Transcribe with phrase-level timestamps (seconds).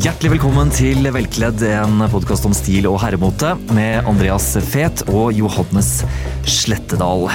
[0.00, 5.90] Hjertelig velkommen til Velkledd, en podkast om stil og herremote med Andreas Fet og Johannes
[6.48, 7.26] Slettedal.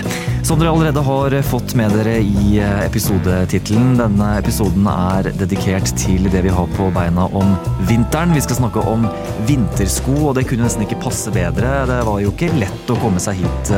[0.41, 2.57] Som dere allerede har fått med dere i
[2.88, 7.53] episodetittelen, denne episoden er dedikert til det vi har på beina om
[7.85, 8.33] vinteren.
[8.33, 9.06] Vi skal snakke om
[9.46, 11.84] vintersko, og det kunne nesten ikke passe bedre.
[11.92, 13.75] Det var jo ikke lett å komme seg hit.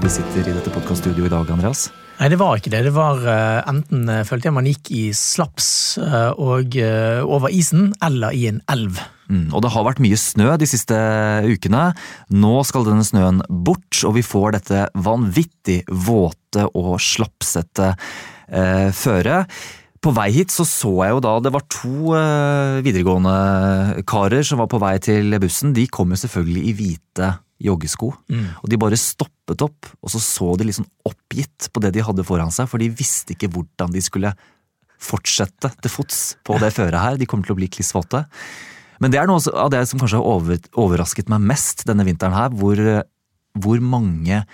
[0.00, 1.90] Vi sitter i dette podkaststudioet i dag, Andreas.
[2.22, 2.84] Nei, det var ikke det.
[2.86, 6.76] Det var uh, enten uh, følte jeg man gikk i slaps uh, og
[7.26, 9.00] over isen, eller i en elv.
[9.26, 10.94] Mm, og det har vært mye snø de siste
[11.50, 11.88] ukene.
[12.30, 17.94] Nå skal denne snøen bort, og vi får dette vanvittig våte og slapsete
[18.94, 19.62] føret.
[20.02, 22.12] På vei hit så så jeg jo da det var to
[22.84, 25.72] videregående karer som var på vei til bussen.
[25.74, 27.30] De kom jo selvfølgelig i hvite
[27.62, 28.10] joggesko.
[28.32, 28.48] Mm.
[28.62, 32.26] Og de bare stoppet opp, og så så de liksom oppgitt på det de hadde
[32.26, 34.34] foran seg, for de visste ikke hvordan de skulle
[35.02, 37.18] fortsette til fots på det føret her.
[37.18, 38.24] De kommer til å bli kliss våte.
[39.02, 42.36] Men det er noe av det som kanskje har over, overrasket meg mest denne vinteren
[42.36, 42.78] her, hvor,
[43.58, 44.44] hvor mange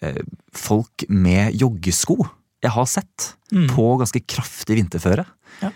[0.00, 0.22] eh,
[0.56, 2.16] folk med joggesko
[2.60, 3.68] jeg har sett mm.
[3.72, 5.26] på ganske kraftig vinterføre.
[5.60, 5.72] Ja.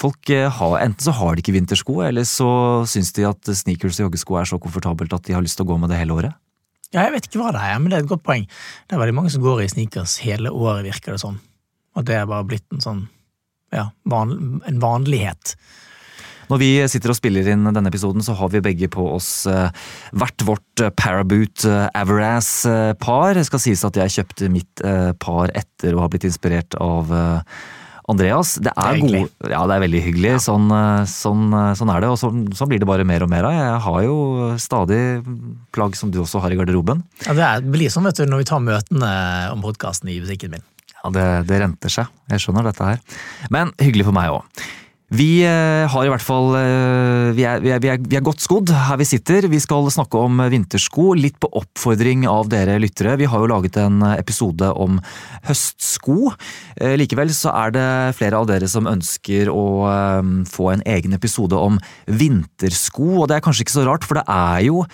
[0.00, 2.48] Folk eh, har, Enten så har de ikke vintersko, eller så
[2.88, 5.72] syns de at sneakers og joggesko er så komfortabelt at de har lyst til å
[5.72, 6.38] gå med det hele året.
[6.92, 8.44] Ja, Jeg vet ikke hva det er, men det er et godt poeng.
[8.88, 11.38] Det er veldig mange som går i sneakers hele året, virker det sånn.
[11.96, 13.06] Og det er bare blitt en sånn
[13.72, 15.54] ja, van, en vanlighet.
[16.50, 19.70] Når vi sitter og spiller inn denne episoden, så har vi begge på oss uh,
[20.12, 21.64] hvert vårt uh, Paraboot
[21.96, 23.38] Averass-par.
[23.38, 24.84] Det skal sies at jeg kjøpte mitt
[25.22, 27.08] par etter å ha blitt inspirert av
[28.10, 30.32] Andreas, det er, det er gode Ja, det er veldig hyggelig.
[30.34, 30.40] Ja.
[30.42, 33.30] Sånn, eh, sånn, eh, sånn, er det, og sånn, sånn, blir det bare mer og
[33.30, 33.54] mer av.
[33.54, 34.16] Jeg har jo
[34.62, 35.00] stadig
[35.74, 37.04] plagg som du også har i garderoben.
[37.28, 39.14] Ja, Det blir sånn vet du, når vi tar møtene
[39.54, 40.66] om podkasten i butikken min.
[40.98, 42.10] Ja, det, det renter seg.
[42.30, 43.02] Jeg skjønner dette her.
[43.54, 44.62] Men hyggelig for meg òg.
[45.12, 48.70] Vi eh, har i hvert fall eh, vi er, vi, er, vi er, godt skodd
[48.72, 49.44] her vi sitter.
[49.52, 53.18] Vi skal snakke om vintersko, litt på oppfordring av dere lyttere.
[53.20, 55.02] Vi har jo laget en episode om
[55.44, 56.32] høstsko.
[56.80, 59.66] Eh, likevel så er det flere av dere som ønsker å
[60.48, 61.76] få en egen episode om
[62.08, 64.86] vintersko, og det er kanskje ikke så rart, for det er jo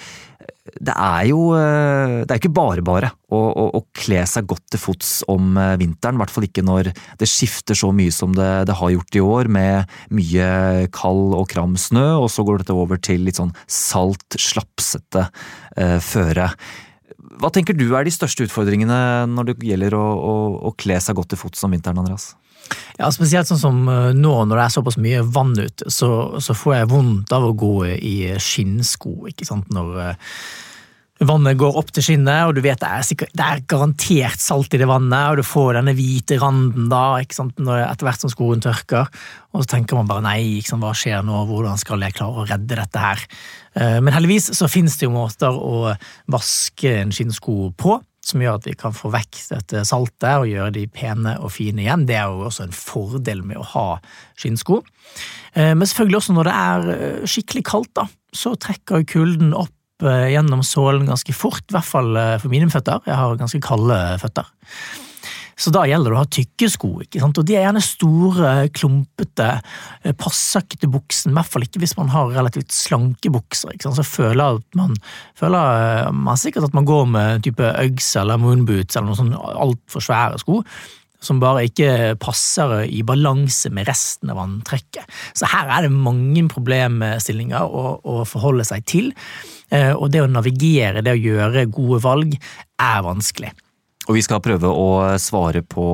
[0.77, 4.65] det er jo eh, det er ikke bare bare å, å, å, kle seg godt
[4.73, 6.19] til fots om eh, vinteren.
[6.19, 9.25] I hvert fall ikke når det skifter så mye som det, det, har gjort i
[9.25, 13.55] år, med mye kald og kram snø, og så går dette over til litt sånn
[13.65, 15.29] salt, slapsete
[15.77, 16.51] eh, føre.
[17.39, 19.01] Hva tenker du er de største utfordringene
[19.31, 20.05] når det gjelder å,
[20.69, 22.33] å, kle seg godt til fots om vinteren, Andreas?
[22.99, 26.57] Ja, Spesielt sånn som eh, nå når det er såpass mye vann ute, så, så,
[26.57, 29.29] får jeg vondt av å gå i skinnsko.
[29.31, 30.33] ikke sant, når uh,
[31.29, 34.75] vannet går opp til skinnet, og du vet det er, sikkert, det er, garantert salt
[34.75, 38.27] i det vannet, og du får denne hvite randen da, ikke sant, når, etter hvert
[38.27, 39.07] som skoen tørker.
[39.55, 42.51] Og så tenker man bare nei, sant, hva skjer nå, hvordan skal jeg klare å
[42.51, 43.25] redde dette her?
[43.79, 45.95] Uh, men heldigvis så finnes det jo måter å
[46.35, 50.75] vaske en skinnsko på som gjør at vi kan få vekk dette saltet og gjøre
[50.77, 52.07] de pene og fine igjen.
[52.09, 53.89] Det er jo også en fordel med å ha
[54.39, 54.83] skinnsko.
[55.55, 58.07] Eh, men selvfølgelig også når det er eh, skikkelig kaldt, da,
[58.37, 63.03] så trekker kulden opp eh, gjennom sålen ganske fort, i hvert fall for mine føtter.
[63.09, 64.49] Jeg har ganske kalde føtter.
[65.59, 66.91] Så da gjelder det å ha tykke sko.
[67.03, 67.41] ikke sant?
[67.41, 69.49] Og de er gjerne store, klumpete,
[70.05, 71.33] eh, passer ikke til buksen.
[71.33, 73.75] I hvert fall ikke hvis man har relativt slanke bukser.
[73.75, 73.99] ikke sant?
[73.99, 74.95] Så føler man,
[75.39, 79.35] føler eh, man sikkert at man går med type Uggs eller moonboots eller noen sånn
[79.35, 80.63] altfor svære sko
[81.19, 85.03] som bare ikke passer i balanse med resten av antrekket.
[85.35, 89.11] Så her er det mange problemstillinger å, å forholde seg til,
[89.75, 92.39] eh, og det å navigere, det å gjøre gode valg,
[92.79, 93.51] er vanskelig.
[94.09, 94.89] Og vi skal prøve å
[95.21, 95.85] svare på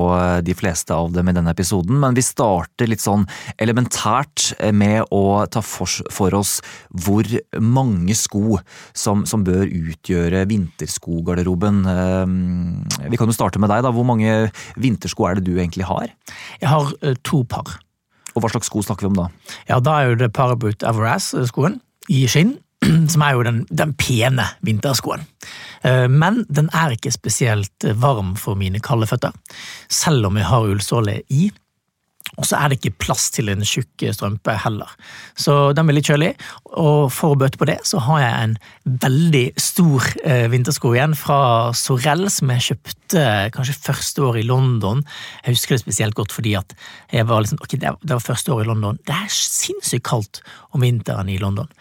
[0.45, 3.25] de fleste av dem i denne episoden, men vi starter litt sånn
[3.59, 6.53] elementært med å ta for, oss
[7.05, 7.27] hvor
[7.59, 8.61] mange sko
[8.95, 11.81] som, som bør utgjøre vinterskogarderoben.
[11.91, 13.91] Eh, vi kan jo starte med deg, da.
[13.91, 14.45] Hvor mange
[14.79, 16.07] vintersko er det du egentlig har?
[16.61, 17.81] Jeg har eh, to par.
[18.35, 19.29] Og hva slags sko snakker vi om da?
[19.67, 21.81] Ja, Da er jo det Paraboot Everaz-skoen
[22.11, 22.55] i skinn.
[23.13, 25.25] som er jo den, den pene vinterskoen.
[25.85, 29.35] Eh, men den er ikke spesielt varm for mine kalde føtter,
[29.91, 31.49] selv om jeg har ullsåle i.
[32.35, 34.89] Og så er det ikke plass til en tjukk strømpe heller.
[35.39, 36.31] Så den blir litt kjølig.
[36.73, 38.55] Og for å bøte på det, så har jeg en
[39.05, 41.37] veldig stor eh, vintersko igjen fra
[41.77, 45.05] Sorell, som jeg kjøpte kanskje første år i London.
[45.45, 46.75] Jeg husker det spesielt godt fordi at
[47.13, 48.99] jeg var liksom, ok, det var første år i London.
[49.05, 50.41] Det er sinnssykt kaldt
[50.75, 51.71] om vinteren i London.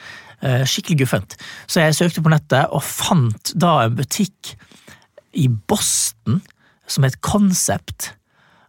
[0.44, 1.36] Eh, skikkelig guffent.
[1.66, 4.54] Så jeg søkte på nettet og fant da en butikk
[5.32, 6.42] i Boston
[6.86, 8.12] som het Concept.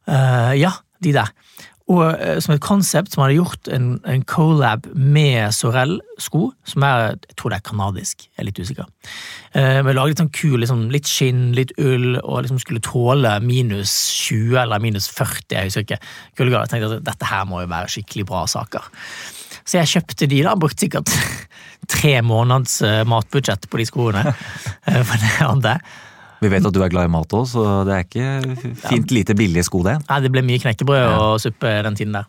[0.08, 0.72] Uh, ja,
[1.04, 1.34] de der.
[1.86, 7.04] Og eh, som et konsept som hadde gjort en, en collab med Sorell-sko, som er
[7.12, 8.88] jeg tror det er kanadisk, jeg er litt usikker.
[9.54, 13.94] Eh, Vi laget sånn kul, liksom, litt skinn, litt ull, og liksom skulle tåle minus
[14.26, 16.02] 20 eller minus 40, jeg husker ikke.
[16.40, 16.66] kuldegrader.
[16.66, 18.90] Jeg tenkte at dette her må jo være skikkelig bra saker.
[19.66, 21.12] Så jeg kjøpte de, da, brukte sikkert
[21.96, 24.26] tre måneders eh, matbudsjett på de skoene.
[24.90, 25.80] eh, For det andre.
[26.44, 29.34] Vi vet at du er glad i mat òg, så det er ikke fint lite
[29.38, 29.96] billige sko, det.
[30.06, 32.28] Nei, det ble mye knekkebrød og suppe den tiden der.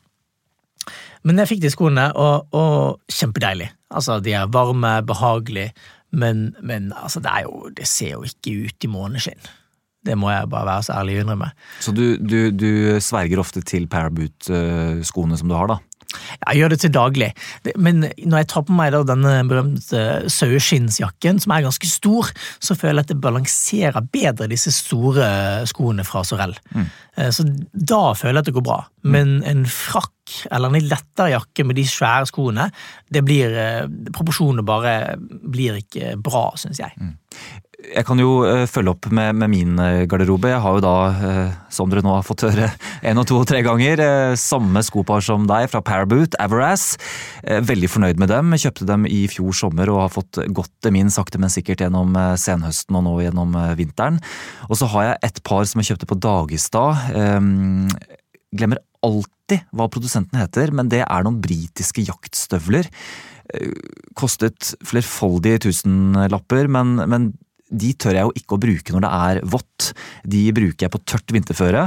[1.26, 3.68] Men jeg fikk de skoene, og, og kjempedeilig.
[3.90, 5.72] Altså, de er varme, behagelige,
[6.16, 9.48] men, men altså, det, jo, det ser jo ikke ut i måneskinn.
[10.06, 11.50] Det må jeg bare være så ærlig å innrømme.
[11.82, 12.70] Så du, du, du
[13.02, 15.80] sverger ofte til Paraboot-skoene som du har, da?
[16.46, 17.30] Jeg gjør det til daglig,
[17.76, 20.02] men når jeg tar på meg denne berømte
[20.32, 22.32] saueskinnsjakken, som er ganske stor,
[22.62, 25.28] så føler jeg at det balanserer bedre disse store
[25.68, 26.56] skoene fra Sorell.
[26.74, 26.86] Mm.
[27.32, 28.80] Så da føler jeg at det går bra.
[29.06, 30.12] Men en frakk
[30.50, 32.68] eller en litt lettere jakke med de svære skoene,
[33.12, 33.84] det blir eh,
[34.14, 36.94] Proporsjonene bare blir ikke bra, syns jeg.
[37.86, 40.50] Jeg kan jo eh, følge opp med, med min eh, garderobe.
[40.50, 42.70] Jeg har jo da, eh, som dere nå har fått høre
[43.08, 44.02] en og to og tre ganger,
[44.40, 46.96] samme skopar som deg fra Paraboot, Averass.
[47.44, 48.54] Veldig fornøyd med dem.
[48.58, 52.16] Kjøpte dem i fjor sommer og har fått godt dem inn sakte, men sikkert gjennom
[52.40, 54.18] senhøsten og nå gjennom vinteren.
[54.70, 57.08] Og så har jeg et par som jeg kjøpte på Dagestad.
[57.16, 57.88] Ehm,
[58.56, 62.88] Glemmer alltid hva produsenten heter, men det er noen britiske jaktstøvler.
[64.18, 67.34] Kostet flerfoldige tusenlapper, men, men
[67.70, 69.90] de tør jeg jo ikke å bruke når det er vått.
[70.24, 71.84] De bruker jeg på tørt vinterføre,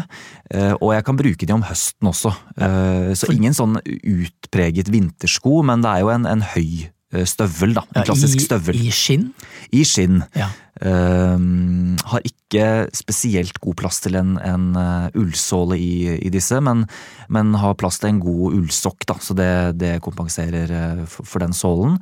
[0.51, 2.33] eh, og jeg kan bruke de om høsten også.
[2.59, 2.71] Ja.
[3.15, 7.85] Så ingen sånn utpreget vintersko, men det er jo en, en høy eh, støvel, da.
[7.95, 8.79] En klassisk støvel.
[8.79, 9.29] I, I skinn.
[9.75, 10.23] I skinn.
[10.37, 10.51] Ja.
[10.79, 16.85] Um, har ikke spesielt god plass til en, en eh, ullsåle i, i disse, men,
[17.27, 19.51] men har plass til en god ullsokk, da, så det,
[19.81, 21.99] det kompenserer eh, for, for den sålen.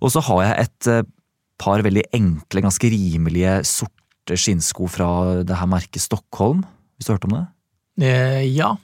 [0.00, 1.04] Og så har jeg et eh,
[1.60, 5.08] par veldig enkle, ganske rimelige sorte skinnsko fra
[5.46, 6.64] det her merket Stockholm,
[6.96, 7.46] hvis du har hørt om det?
[8.08, 8.74] Eh, ja,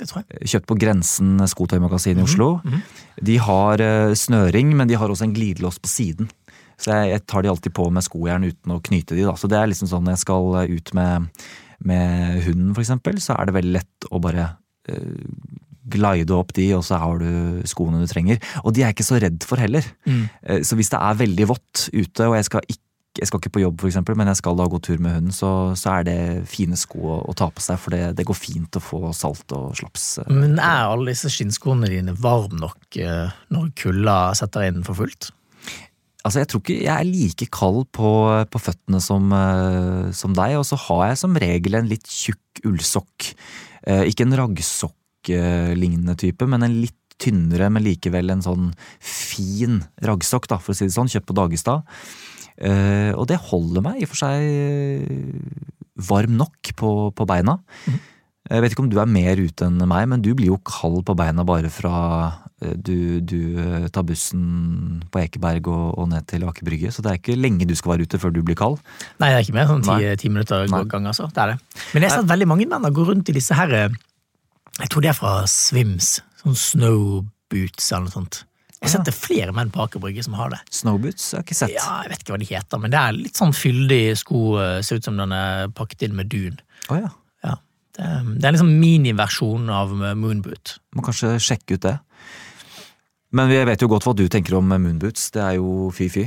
[0.00, 0.48] det tror jeg.
[0.50, 2.56] Kjøpt på Grensen skotøymagasin i Oslo.
[3.22, 6.30] De har eh, snøring, men de har også en glidelås på siden.
[6.80, 9.26] Så jeg, jeg tar de alltid på med skojern uten å knyte de.
[9.28, 9.36] Da.
[9.38, 11.44] Så det er liksom sånn når jeg skal eh, ut med,
[11.86, 14.48] med hunden, for eksempel, så er det veldig lett å bare
[14.90, 15.12] eh,
[15.90, 18.40] glide opp de, og så har du skoene du trenger.
[18.64, 19.84] Og de er jeg ikke så redd for heller.
[20.08, 20.24] Mm.
[20.64, 22.82] Så hvis det er veldig vått ute, og jeg skal ikke
[23.14, 25.34] jeg skal ikke på jobb, for eksempel, men jeg skal da gå tur med hunden,
[25.34, 26.18] så, så er det
[26.50, 29.54] fine sko å, å ta på seg, for det, det går fint å få salt
[29.54, 30.06] og slaps.
[30.24, 30.32] eh.
[30.34, 35.30] Men er alle disse skinnskoene dine varme nok eh, når kulda setter inn for fullt?
[36.24, 38.10] Altså, jeg tror ikke jeg er like kald på,
[38.50, 42.64] på føttene som, eh, som deg, og så har jeg som regel en litt tjukk
[42.66, 43.30] ullsokk.
[43.86, 44.34] Eh, ikke en
[45.24, 50.76] raggsokk-lignende type, men en litt tynnere, men likevel en sånn fin raggstokk, da, for å
[50.76, 51.84] si det sånn, kjøpt på Dagestad.
[52.54, 55.08] Uh, og det holder meg i og for seg eh,
[56.06, 57.58] varm nok på, på beina.
[58.46, 61.00] Jeg vet ikke om du er mer ute enn meg, men du blir jo kald
[61.06, 61.96] på beina bare fra
[62.60, 66.92] eh, du, du tar bussen på Ekeberg og, og ned til Aker Brygge.
[66.94, 68.78] Så det er ikke lenge du skal være ute før du blir kald.
[69.18, 70.84] Nei, det er ikke mer sånn ti, ti minutter Nei.
[70.90, 71.30] gang, altså.
[71.32, 71.84] Det er det.
[71.94, 73.78] Men jeg har sett veldig mange menn gå rundt i disse her
[74.80, 76.16] Jeg tror det er fra Swims.
[76.42, 78.40] Sånn snowboots eller noe sånt.
[78.80, 80.58] Jeg har sett det flere menn på Aker Brygge som har det.
[80.74, 81.70] Snowboots jeg har ikke sett.
[81.72, 84.40] Ja, Jeg vet ikke hva de heter, men det er litt sånn fyldig sko.
[84.60, 86.58] eh, Ser ut som den er pakket inn med dun.
[86.90, 87.08] Oh, ja.
[87.46, 87.54] Ja.
[87.96, 90.74] Det, er- det er liksom miniversjon av eh, moonboot.
[90.98, 91.94] Må kanskje sjekke ut det.
[93.34, 95.30] Men vi vet jo godt hva du tenker om moonboots.
[95.34, 96.26] Det er jo fy-fy.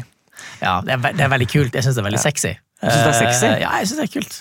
[0.61, 1.73] Ja, det er, ve- det er veldig kult.
[1.77, 2.55] Jeg syns det er veldig sexy.
[2.81, 3.45] Du synes det er sexy?
[3.51, 4.39] Eh, Ja, jeg syns det er kult.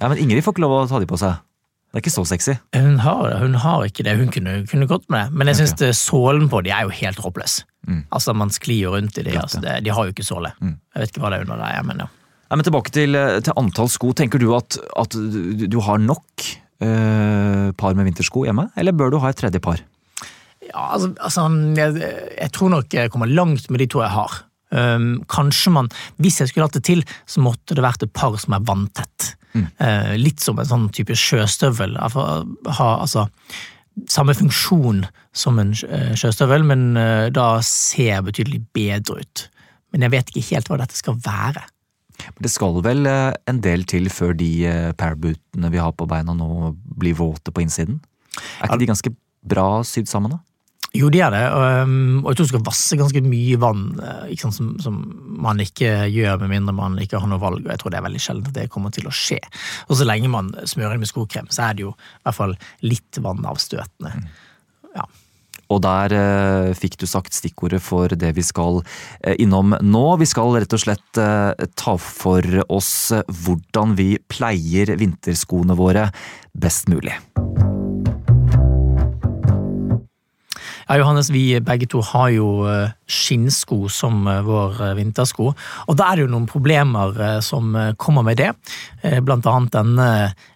[0.00, 1.36] Ja, Men Ingrid får ikke lov å ta de på seg.
[1.98, 2.52] Det er ikke så sexy.
[2.76, 4.12] Hun har, hun har ikke det.
[4.20, 5.38] Hun kunne, kunne gått med det.
[5.40, 5.96] Men jeg syns okay.
[5.98, 7.56] sålen på de er jo helt håpløs.
[7.88, 8.04] Mm.
[8.14, 9.34] Altså, man sklir jo rundt i de.
[9.40, 10.52] Altså, det, de har jo ikke såle.
[10.62, 10.76] Mm.
[10.94, 12.06] Jeg vet ikke hva det er under der, men ja.
[12.48, 14.12] Nei, men Tilbake til, eh, til antall sko.
[14.14, 19.10] Tenker du at, at du, du har nok eh, par med vintersko hjemme, eller bør
[19.10, 19.82] du ha et tredje par?
[20.68, 21.48] Ja, altså, altså
[21.80, 21.98] jeg,
[22.38, 24.44] jeg tror nok jeg kommer langt med de to jeg har.
[24.68, 25.86] Um, kanskje man,
[26.20, 29.32] Hvis jeg skulle hatt det til, så måtte det vært et par som er vanntett.
[29.56, 31.96] Eh, litt som en sånn type sjøstøvel.
[31.98, 33.28] Ha altså,
[34.06, 35.04] samme funksjon
[35.36, 39.48] som en sjøstøvel, men eh, da ser betydelig bedre ut.
[39.92, 41.64] Men jeg vet ikke helt hva dette skal være.
[42.42, 46.34] Det skal vel eh, en del til før de eh, parabootene vi har på beina
[46.36, 48.00] nå blir våte på innsiden?
[48.60, 49.14] Er ikke de ganske
[49.48, 50.42] bra sydd sammen, da?
[50.96, 53.82] Jo, de er det, og jeg tror du skal vasse ganske mye vann
[54.40, 54.96] sant, som, som,
[55.38, 58.06] man ikke gjør med mindre man ikke har noe valg, og jeg tror det er
[58.06, 59.38] veldig sjelden at det kommer til å skje.
[59.88, 62.56] Og så lenge man smører inn med skokrem, så er det jo i hvert fall
[62.88, 64.14] litt vannavstøtende.
[64.96, 65.04] Ja.
[65.68, 68.80] Og der eh, fikk du sagt stikkordet for det vi skal
[69.20, 70.04] eh, innom nå.
[70.20, 76.08] Vi skal rett og slett eh, ta for oss hvordan vi pleier vinterskoene våre
[76.56, 77.18] best mulig.
[80.88, 85.50] Ja, Johannes, vi begge to har jo eh, skinnsko som eh, vår eh, vintersko.
[85.84, 88.54] Og da er det jo noen problemer som kommer med det.
[89.20, 90.08] Blant annet denne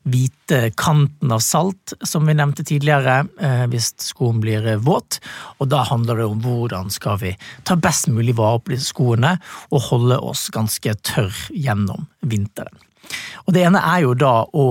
[0.09, 3.27] hvite kanten av salt som vi nevnte tidligere,
[3.69, 5.21] hvis skoen blir våt.
[5.61, 7.37] Og da handler det om hvordan skal vi
[7.69, 9.37] ta best mulig vare på disse skoene
[9.69, 12.81] og holde oss ganske tørr gjennom vinteren.
[13.45, 14.69] Og det ene er jo da å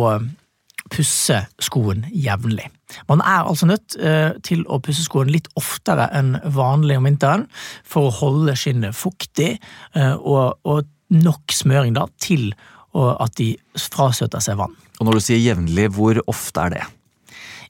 [0.92, 2.68] pusse skoen jevnlig.
[3.08, 7.48] Man er altså nødt eh, til å pusse skoen litt oftere enn vanlig om vinteren
[7.88, 9.54] for å holde skinnet fuktig,
[9.96, 12.52] eh, og, og nok smøring da til
[12.92, 14.74] at de frasøter seg vann.
[15.00, 16.82] Og Når du sier jevnlig, hvor ofte er det?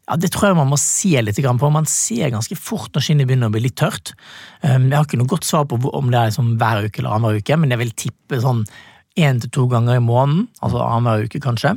[0.09, 1.69] Ja, Det tror jeg man må se litt på.
[1.69, 4.15] Man ser ganske fort når skinnet begynner å bli litt tørt.
[4.65, 7.13] Eh, jeg har ikke noe godt svar på om det er liksom hver uke eller
[7.13, 8.65] annenhver uke, men jeg vil tippe sånn
[9.21, 11.75] én til to ganger i måneden, altså annenhver uke kanskje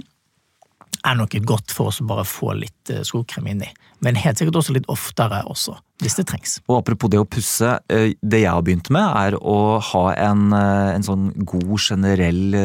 [1.04, 3.68] er nok godt for oss å bare få litt eh, skokrem inni.
[4.04, 6.56] Men helt sikkert også litt oftere også, hvis det trengs.
[6.68, 7.70] Og Apropos det å pusse.
[7.92, 12.58] Eh, det jeg har begynt med, er å ha en, eh, en sånn god, generell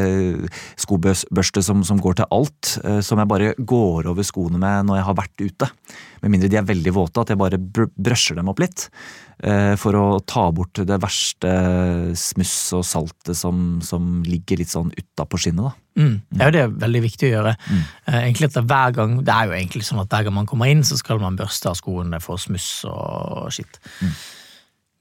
[0.80, 2.76] skobørste som, som, går til alt.
[3.06, 5.72] Som jeg bare går over skoene med når jeg har vært ute.
[6.24, 8.90] Med mindre de er veldig våte, at jeg bare brøsjer dem opp litt.
[9.40, 11.52] Eh, for å ta bort det verste
[12.20, 15.70] smuss og saltet som, som ligger litt sånn utapå skinnet.
[15.70, 16.02] da.
[16.02, 16.18] Mm.
[16.42, 17.54] Ja, det er veldig viktig å gjøre.
[17.70, 17.86] Mm.
[18.10, 20.68] Eh, egentlig at hver gang, Det er jo egentlig sånn at hver gang man kommer
[20.68, 23.80] inn, så skal man børste av skoene for smuss og skitt.
[24.04, 24.12] Mm.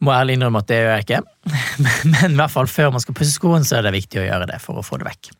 [0.07, 1.23] Må ærlig innrømme at det gjør jeg ikke,
[2.14, 4.47] men i hvert fall før man skal pusse skoen, så er det viktig å gjøre
[4.52, 5.33] det for å få det vekk.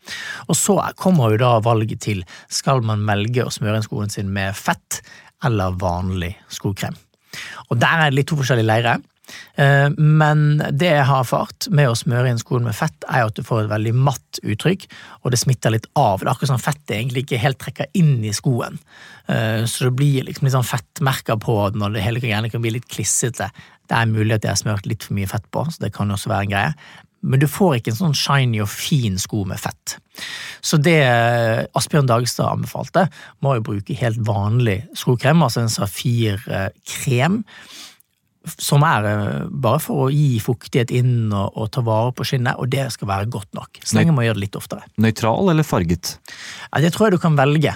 [0.51, 4.35] Og så kommer jo da valget til skal man velge å smøre inn skoen sin
[4.35, 5.05] med fett
[5.47, 6.99] eller vanlig skokrem.
[7.69, 9.07] Og der er det litt to forskjellige leirer.
[9.61, 13.37] Eh, men det jeg har erfart med å smøre inn skoen med fett, er at
[13.37, 14.87] du får et veldig matt uttrykk,
[15.23, 16.21] og det smitter litt av.
[16.21, 18.79] Det er akkurat som fettet egentlig ikke helt trekker inn i skoen.
[19.29, 22.79] Eh, så det blir liksom litt sånn fettmerker på den, og det hele kan bli
[22.79, 23.51] litt klissete.
[23.89, 26.11] Det er mulig at jeg har smurt litt for mye fett på, så det kan
[26.13, 26.73] også være en greie.
[27.21, 29.97] Men du får ikke en sånn shiny og fin sko med fett.
[30.63, 31.01] Så det
[31.79, 33.09] Asbjørn Dagstad anbefalte,
[33.45, 37.43] var å bruke helt vanlig skokrem, altså en safirkrem.
[38.49, 42.57] Som er eh, bare for å gi fuktighet inn og, og, ta vare på skinnet,
[42.57, 43.83] og det skal være godt nok.
[43.83, 44.87] Så lenge man gjør det litt oftere.
[45.03, 46.15] Nøytral eller farget?
[46.71, 47.75] Ja, det tror jeg du kan velge.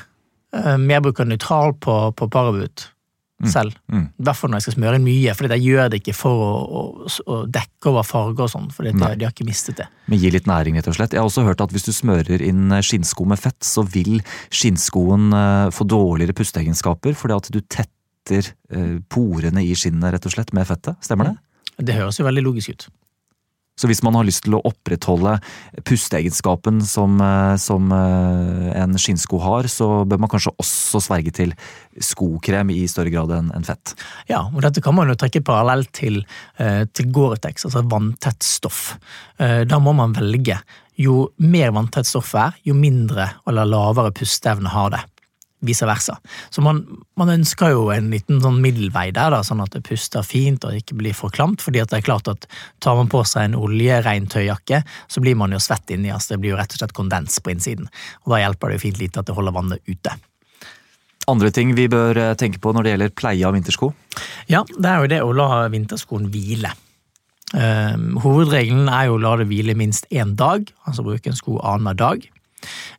[0.57, 2.87] Eh, jeg bruker nøytral på, på Parabut.
[3.43, 3.51] Mm.
[3.51, 3.75] selv.
[3.91, 4.05] Mm.
[4.07, 6.45] I hvert fall når jeg skal smøre inn mye, for jeg gjør det ikke for
[6.45, 6.83] å, å,
[7.27, 9.89] å dekke over farger og sånn, for de, har ikke mistet det.
[10.11, 11.17] Men gi litt næring, rett og slett.
[11.17, 14.21] Jeg har også hørt at hvis du smører inn skinnsko med fett, så vil
[14.55, 20.37] skinnskoen eh, få dårligere pusteegenskaper, fordi at du tetter eh, porene i skinnet, rett og
[20.37, 21.01] slett, med fettet.
[21.03, 21.39] Stemmer det?
[21.83, 22.91] Det høres jo veldig logisk ut.
[23.79, 25.39] Så hvis man har lyst til å opprettholde
[25.89, 31.55] pusteegenskapen som, eh, som eh, en skinnsko har, så bør man kanskje også sverge til
[31.97, 33.95] skokrem i større grad enn fett.
[34.29, 36.21] Ja, og dette kan man jo trekke parallelt til,
[36.61, 38.83] eh, til Gore-Tex, altså vanntett stoff.
[39.39, 40.55] Da må man velge.
[41.01, 45.01] Jo mer vanntett stoffet er, jo mindre eller lavere pusteevne har det
[45.63, 46.17] vice versa.
[46.51, 46.83] Så man,
[47.19, 50.77] man, ønsker jo en liten sånn middelvei der, da, sånn at det puster fint og
[50.79, 51.63] ikke blir for klamt.
[51.63, 52.49] fordi at det er klart at
[52.83, 56.13] tar man på seg en oljerein tøyjakke, så blir man jo svett inni.
[56.13, 57.89] Altså det blir jo rett og slett kondens på innsiden.
[58.25, 60.19] Og da hjelper det jo fint lite at det holder vannet ute.
[61.31, 63.93] Andre ting vi bør eh, tenke på når det gjelder pleie av vintersko?
[64.51, 66.75] Ja, det er jo det å la vinterskoen hvile.
[67.53, 71.59] Uh, hovedregelen er jo å la det hvile minst én dag, altså bruke en sko
[71.61, 72.23] annenhver dag.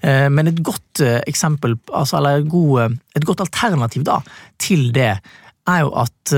[0.02, 4.20] Eh, men et godt eh, eksempel, altså, eller god, eh, et godt alternativ da,
[4.62, 5.14] til det,
[5.64, 6.32] er jo at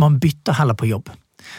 [0.00, 1.10] man bytter heller på jobb.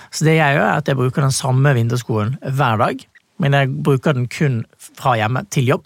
[0.10, 3.04] Så det jeg gjør, er at jeg bruker den samme vinterskoen hver dag,
[3.38, 5.86] men jeg bruker den kun fra hjemme til jobb.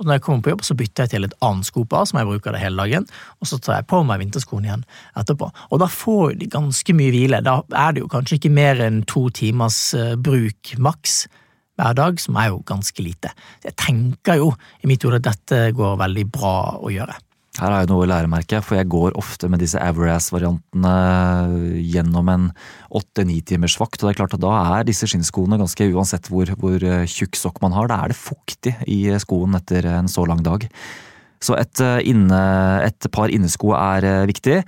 [0.00, 2.28] Og når jeg kommer på jobb, så bytter jeg til et annet skopar som jeg
[2.28, 3.06] bruker det hele dagen,
[3.38, 4.84] og så tar jeg på meg vinterskoene igjen
[5.22, 5.52] etterpå.
[5.70, 7.40] Og da får de ganske mye hvile.
[7.46, 9.78] Da er det jo kanskje ikke mer enn to timers
[10.18, 11.28] bruk maks
[11.76, 13.32] hver dag, som er jo ganske lite.
[13.64, 14.50] Jeg tenker jo
[14.82, 17.16] i mitt hode at dette går veldig bra å gjøre.
[17.56, 20.92] Her har jeg noe å læremerke, for jeg går ofte med disse Averass-variantene
[21.80, 22.50] gjennom en
[23.00, 26.52] åtte-ni timers vakt, og det er klart at da er disse skinnskoene, ganske uansett hvor,
[26.60, 30.44] hvor tjukk sokk man har, da er det fuktig i skoen etter en så lang
[30.44, 30.68] dag.
[31.40, 32.42] Så et, inne,
[32.84, 34.60] et par innesko er viktig,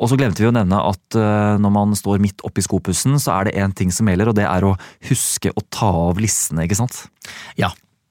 [0.00, 3.34] Og så glemte vi å nevne at uh, når man står midt oppi skopussen, så
[3.36, 4.76] er det én ting som gjelder, og det er å
[5.10, 7.04] huske å ta av lissene, ikke sant?
[7.60, 7.68] Ja.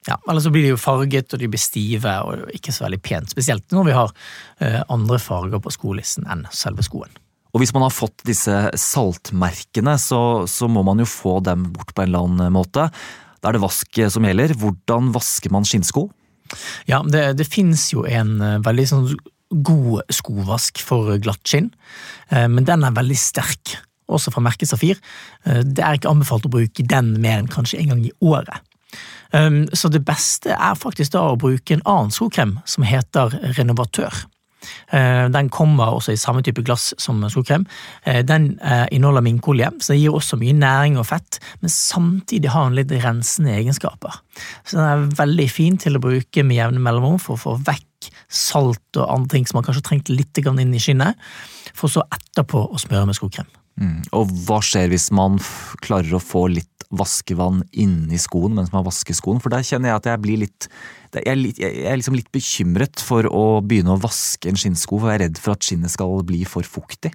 [0.08, 0.20] ja.
[0.30, 3.34] Eller så blir de jo farget, og de blir stive og ikke så veldig pent.
[3.34, 7.18] Spesielt når vi har uh, andre farger på skolissen enn selve skoen.
[7.52, 11.92] Og hvis man har fått disse saltmerkene, så, så må man jo få dem bort
[11.92, 12.88] på en eller annen måte.
[13.42, 14.54] Da er det vask som gjelder.
[14.62, 16.06] Hvordan vasker man skinnsko?
[16.88, 19.10] Ja, det, det fins jo en veldig sånn
[19.52, 21.72] god skovask for glatt skinn,
[22.32, 23.78] eh, men den er veldig sterk,
[24.12, 25.00] også fra merket Safir.
[25.46, 28.68] Eh, det er ikke anbefalt å bruke den mer enn kanskje en gang i året.
[29.32, 34.26] Um, så det beste er faktisk da å bruke en annen skokrem som heter Renovatør.
[34.92, 37.64] Eh, den kommer også i samme type glass som skokrem.
[38.28, 38.60] Den
[38.92, 42.92] inneholder minkolje, så det gir også mye næring og fett, men samtidig har den litt
[43.06, 44.20] rensende egenskaper.
[44.68, 47.88] Så den er veldig fin til å bruke med jevne mellomrom for å få vekk
[48.32, 51.20] salt og andre ting som man kanskje trengte litt inn i skinnet,
[51.78, 53.50] for så etterpå å smøre med skokrem.
[53.82, 54.02] Mm.
[54.18, 55.40] Og hva skjer hvis man
[55.84, 59.40] klarer å få litt vaskevann inni skoen mens man vasker skoen?
[59.44, 60.68] For der kjenner jeg at jeg blir litt
[61.12, 61.40] jeg er,
[61.92, 65.42] er liksom litt bekymret for å begynne å vaske en skinnsko, for jeg er redd
[65.44, 67.12] for at skinnet skal bli for fuktig.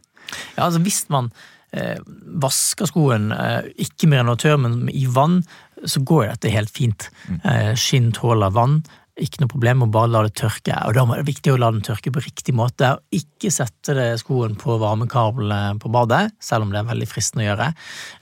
[0.57, 1.31] Ja, altså Hvis man
[1.73, 1.97] eh,
[2.45, 5.43] vasker skoen, eh, ikke å tørre, men i vann,
[5.85, 7.09] så går dette helt fint.
[7.28, 7.40] Mm.
[7.45, 8.83] Eh, skinn tåler vann.
[9.17, 11.71] Ikke noe problem å bare la det tørke, og da er det viktig å la
[11.73, 12.91] den tørke på riktig måte.
[12.99, 17.49] og Ikke sette skoen på varmekablene på badet, selv om det er veldig fristende å
[17.49, 17.71] gjøre.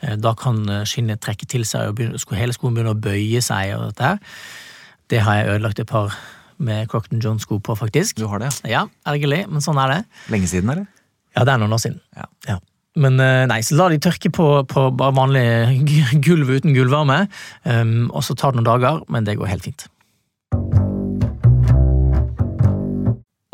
[0.07, 3.43] Eh, da kan eh, skinnet trekke til seg, og begynne, hele skoen begynner å bøye
[3.43, 3.75] seg.
[3.75, 4.39] og dette her.
[5.11, 6.15] Det har jeg ødelagt et par
[6.63, 8.21] med Crocton John-sko på, faktisk.
[8.23, 8.53] Du har det?
[8.71, 9.99] Ja, ergerlig, men sånn er det.
[10.31, 10.87] Lenge siden, eller?
[11.35, 11.99] Ja, det er noen år siden.
[12.15, 12.29] Ja.
[12.47, 12.61] ja.
[13.03, 15.43] Men eh, nei, så la de tørke på, på bare vanlig
[16.27, 17.25] gulv uten gulvvarme,
[17.67, 19.89] um, og så tar det noen dager, men det går helt fint.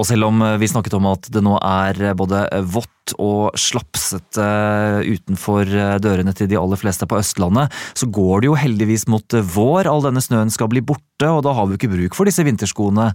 [0.00, 4.44] Og selv om vi snakket om at det nå er både vått og slapsete
[5.04, 5.68] utenfor
[6.00, 9.90] dørene til de aller fleste på Østlandet, så går det jo heldigvis mot vår.
[9.90, 13.10] All denne snøen skal bli borte, og da har vi ikke bruk for disse vinterskoene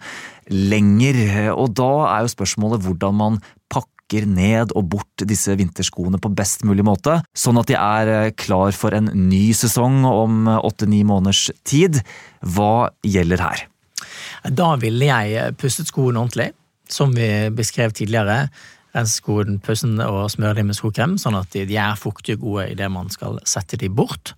[0.54, 1.22] lenger.
[1.56, 3.40] Og da er jo spørsmålet hvordan man
[3.74, 8.76] pakker ned og bort disse vinterskoene på best mulig måte, sånn at de er klar
[8.78, 12.04] for en ny sesong om åtte-ni måneders tid.
[12.46, 13.66] Hva gjelder her?
[14.54, 16.52] Da ville jeg pusset skoene ordentlig
[16.92, 18.46] som vi beskrev tidligere,
[18.96, 22.68] rense skoen, pussen og smøre dem med skokrem, sånn at de er fuktige og gode
[22.76, 24.36] idet man skal sette dem bort.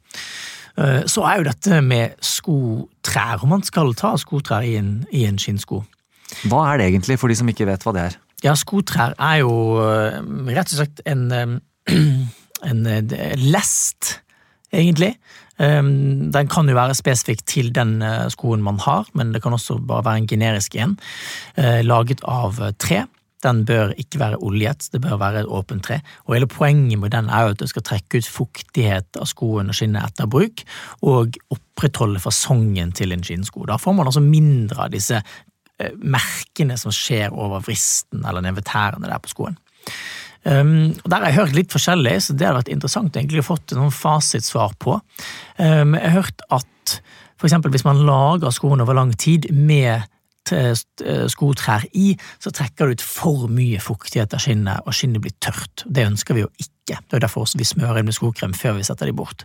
[0.78, 5.26] Eh, så er jo dette med skotrær, om man skal ta skotrær i en, i
[5.30, 5.82] en skinnsko.
[6.50, 8.18] Hva er det egentlig, for de som ikke vet hva det er?
[8.46, 10.20] Ja, skotrær er jo eh,
[10.54, 11.98] rett og slett en, eh,
[12.70, 12.86] en
[13.42, 14.18] lest,
[14.74, 15.16] egentlig.
[15.58, 17.98] Den kan jo være spesifikk til den
[18.30, 20.98] skoen man har, men det kan også bare være en generisk en,
[21.88, 23.06] laget av tre.
[23.46, 26.00] Den bør ikke være oljet, det bør være et åpent tre.
[26.26, 29.70] Og hele Poenget med den er jo at det skal trekke ut fuktighet av skoen
[29.70, 30.64] og skinnet etter bruk,
[31.06, 33.66] og opprettholde fasongen til en skinnsko.
[33.70, 35.22] Da får man altså mindre av disse
[36.02, 39.58] merkene som skjer over vristen eller tærne der på skoen.
[40.46, 43.50] Um, og Der har jeg hørt litt forskjellig, så det hadde vært interessant egentlig å
[43.50, 45.00] fått noen fasitsvar på.
[45.58, 47.00] Um, jeg har hørt at
[47.46, 50.08] eksempel hvis man lager skoene over lang tid med
[51.28, 55.84] skotrær i, så trekker det ut for mye fuktighet av skinnet, og skinnet blir tørt.
[55.84, 57.02] Det ønsker vi jo ikke.
[57.04, 59.44] Det er derfor vi smører inn med skokrem før vi setter de bort.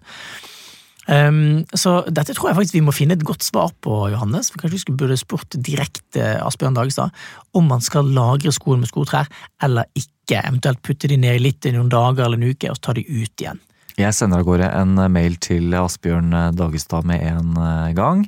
[1.11, 4.53] Um, så dette tror jeg faktisk vi må finne et godt svar på, Johannes.
[4.53, 7.11] For kanskje vi burde spurt direkte Asbjørn Dagestad
[7.59, 9.31] om man skal lagre skoen med skotrær
[9.63, 10.09] eller ikke.
[10.41, 13.05] Eventuelt putte de ned litt i noen dager eller en uke, og så ta de
[13.05, 13.61] ut igjen.
[14.01, 18.25] Jeg sender av gårde en mail til Asbjørn Dagestad med en eh, gang.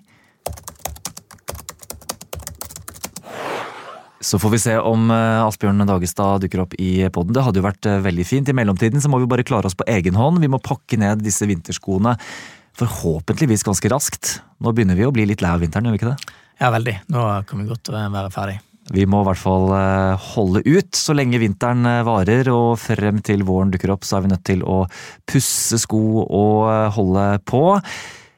[4.24, 7.32] Så får vi se om eh, Asbjørn Dagestad dukker opp i poden.
[7.36, 8.48] Det hadde jo vært eh, veldig fint.
[8.48, 10.40] I mellomtiden så må vi bare klare oss på egen hånd.
[10.44, 12.16] Vi må pakke ned disse vinterskoene
[12.78, 14.38] forhåpentligvis ganske raskt.
[14.64, 16.36] Nå begynner vi å bli litt lei av vinteren, gjør vi ikke det?
[16.60, 16.96] Ja, veldig.
[17.12, 18.58] Nå kan vi godt være ferdig.
[18.92, 23.22] Vi må i hvert fall eh, holde ut så lenge vinteren eh, varer, og frem
[23.24, 24.82] til våren dukker opp, så er vi nødt til å
[25.30, 27.64] pusse sko og eh, holde på.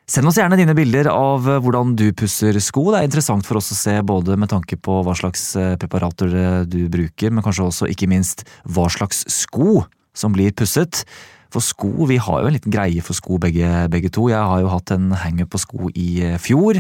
[0.07, 2.93] Send oss gjerne dine bilder av hvordan du pusser sko.
[2.93, 5.49] Det er interessant for oss å se både med tanke på hva slags
[5.83, 9.81] preparater du bruker, men kanskje også ikke minst hva slags sko
[10.15, 11.03] som blir pusset.
[11.51, 14.29] For sko, vi har jo en liten greie for sko begge, begge to.
[14.31, 16.79] Jeg har jo hatt en hanger på sko i fjor.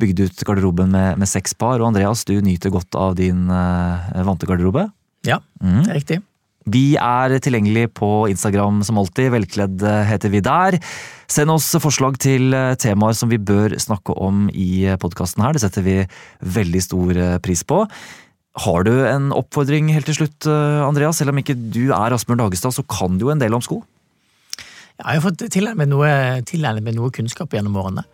[0.00, 1.80] Bygde ut garderoben med, med seks par.
[1.80, 4.88] Og Andreas, du nyter godt av din uh, vante garderobe?
[5.26, 5.84] Ja, mm.
[5.84, 6.18] det er riktig.
[6.66, 9.30] Vi er tilgjengelig på Instagram som alltid.
[9.30, 10.74] Velkledd eh, heter vi der.
[11.30, 12.50] Send oss forslag til
[12.82, 15.54] temaer som vi bør snakke om i podkasten her.
[15.54, 16.00] Det setter vi
[16.42, 17.84] veldig stor pris på.
[18.64, 21.18] Har du en oppfordring helt til slutt, eh, Andreas?
[21.20, 23.82] Selv om ikke du er Asbjørn Dagestad, så kan du jo en del om sko.
[24.96, 28.06] Ja, jeg har fått tilegnet meg noe, noe kunnskap gjennom årene.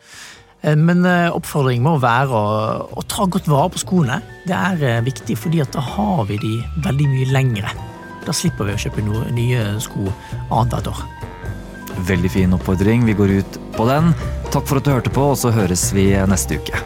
[0.62, 2.44] Eh, Men eh, oppfordringen må være å,
[2.90, 4.20] å ta godt vare på skoene.
[4.46, 6.54] Det er eh, viktig, fordi da har vi de
[6.86, 7.74] veldig mye lengre.
[8.22, 10.06] Da slipper vi å kjøpe noe, nye sko
[10.50, 11.04] annethvert år.
[12.08, 13.04] Veldig fin oppfordring.
[13.06, 14.14] Vi går ut på den.
[14.54, 16.78] Takk for at du hørte på, og så høres vi neste uke.